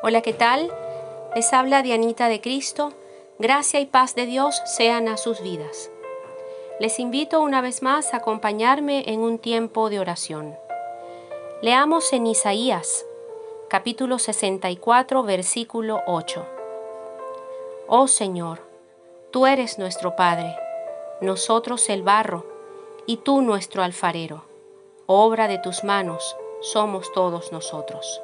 [0.00, 0.72] Hola, ¿qué tal?
[1.34, 2.92] Les habla Dianita de Cristo.
[3.40, 5.90] Gracia y paz de Dios sean a sus vidas.
[6.78, 10.56] Les invito una vez más a acompañarme en un tiempo de oración.
[11.62, 13.06] Leamos en Isaías,
[13.68, 16.46] capítulo 64, versículo 8.
[17.88, 18.60] Oh Señor,
[19.32, 20.54] tú eres nuestro Padre,
[21.20, 22.46] nosotros el barro,
[23.04, 24.44] y tú nuestro alfarero.
[25.06, 28.22] Obra de tus manos somos todos nosotros.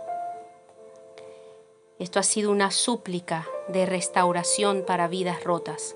[1.99, 5.95] Esto ha sido una súplica de restauración para vidas rotas,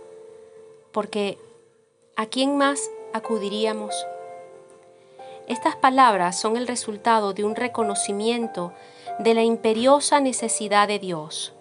[0.93, 1.39] porque
[2.17, 3.95] ¿a quién más acudiríamos?
[5.49, 8.73] Estas palabras son el resultado de un reconocimiento
[9.19, 11.53] de la imperiosa necesidad de Dios,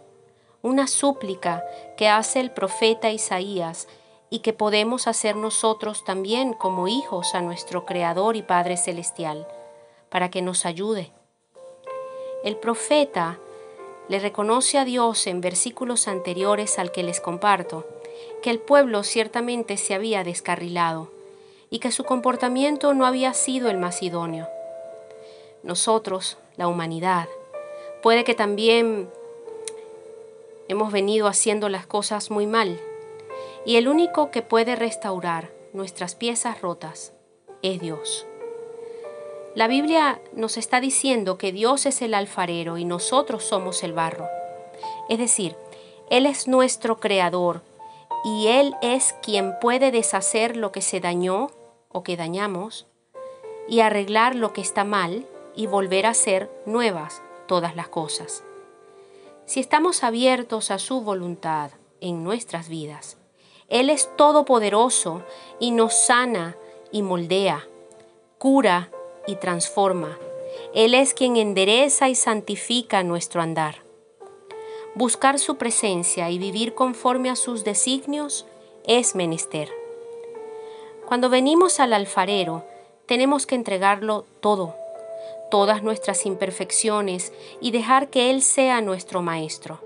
[0.62, 1.64] una súplica
[1.96, 3.88] que hace el profeta Isaías
[4.30, 9.48] y que podemos hacer nosotros también como hijos a nuestro Creador y Padre Celestial,
[10.10, 11.12] para que nos ayude.
[12.44, 13.40] El profeta
[14.10, 17.86] le reconoce a Dios en versículos anteriores al que les comparto,
[18.42, 21.12] que el pueblo ciertamente se había descarrilado
[21.70, 24.48] y que su comportamiento no había sido el más idóneo.
[25.64, 27.28] Nosotros, la humanidad,
[28.02, 29.10] puede que también
[30.70, 32.80] hemos venido haciendo las cosas muy mal,
[33.66, 37.12] y el único que puede restaurar nuestras piezas rotas
[37.62, 38.26] es Dios.
[39.58, 44.28] La Biblia nos está diciendo que Dios es el alfarero y nosotros somos el barro.
[45.10, 45.56] Es decir,
[46.12, 47.64] Él es nuestro creador
[48.24, 51.50] y Él es quien puede deshacer lo que se dañó
[51.90, 52.86] o que dañamos
[53.68, 58.44] y arreglar lo que está mal y volver a ser nuevas todas las cosas.
[59.48, 63.18] Si estamos abiertos a su voluntad en nuestras vidas,
[63.70, 65.24] Él es todopoderoso
[65.60, 66.56] y nos sana
[66.92, 67.68] y moldea,
[68.38, 68.92] cura
[69.28, 70.18] y transforma.
[70.74, 73.84] Él es quien endereza y santifica nuestro andar.
[74.96, 78.48] Buscar su presencia y vivir conforme a sus designios
[78.88, 79.70] es menester.
[81.06, 82.66] Cuando venimos al alfarero,
[83.06, 84.76] tenemos que entregarlo todo,
[85.52, 87.32] todas nuestras imperfecciones
[87.62, 89.80] y dejar que Él sea nuestro Maestro.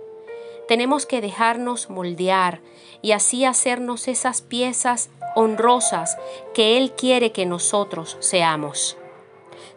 [0.67, 2.61] Tenemos que dejarnos moldear
[3.01, 6.17] y así hacernos esas piezas honrosas
[6.53, 8.97] que Él quiere que nosotros seamos.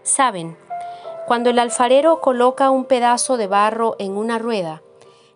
[0.04, 0.56] Saben,
[1.26, 4.82] cuando el alfarero coloca un pedazo de barro en una rueda,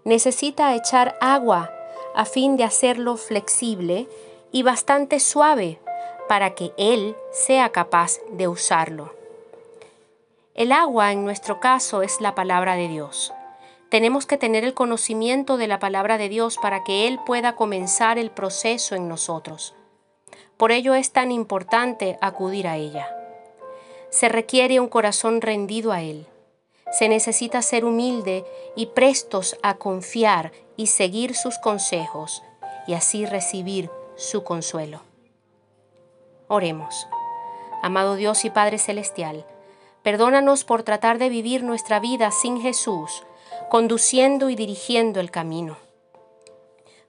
[0.05, 1.73] necesita echar agua
[2.15, 4.09] a fin de hacerlo flexible
[4.53, 5.81] y bastante suave
[6.29, 9.15] para que él sea capaz de usarlo.
[10.55, 13.33] El agua en nuestro caso es la palabra de Dios.
[13.89, 18.19] Tenemos que tener el conocimiento de la palabra de Dios para que Él pueda comenzar
[18.19, 19.75] el proceso en nosotros.
[20.59, 23.18] Por ello es tan importante acudir a ella.
[24.11, 26.27] Se requiere un corazón rendido a Él.
[26.91, 32.43] Se necesita ser humilde y prestos a confiar y seguir sus consejos
[32.87, 35.03] y así recibir su consuelo.
[36.49, 37.07] Oremos.
[37.83, 39.45] Amado Dios y Padre Celestial,
[40.03, 43.25] perdónanos por tratar de vivir nuestra vida sin Jesús,
[43.69, 45.77] conduciendo y dirigiendo el camino.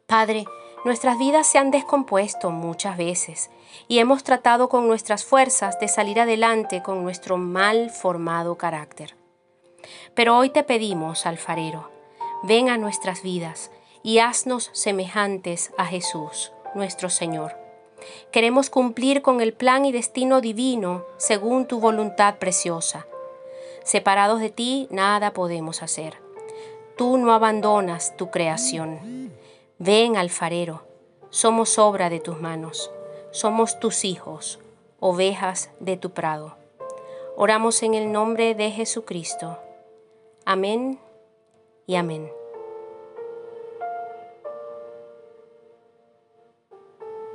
[0.05, 0.45] Padre,
[0.85, 3.49] Nuestras vidas se han descompuesto muchas veces
[3.89, 9.15] y hemos tratado con nuestras fuerzas de salir adelante con nuestro mal formado carácter.
[10.13, 11.89] Pero hoy te pedimos, alfarero,
[12.43, 13.71] ven a nuestras vidas
[14.03, 17.57] y haznos semejantes a Jesús, nuestro Señor.
[18.31, 23.05] Queremos cumplir con el plan y destino divino según tu voluntad preciosa.
[23.83, 26.15] Separados de ti, nada podemos hacer.
[26.95, 29.29] Tú no abandonas tu creación.
[29.81, 30.83] Ven, alfarero,
[31.29, 32.91] somos obra de tus manos,
[33.31, 34.59] somos tus hijos,
[34.99, 36.57] ovejas de tu prado.
[37.37, 39.57] Oramos en el nombre de Jesucristo.
[40.43, 40.99] Amén
[41.87, 42.29] y amén.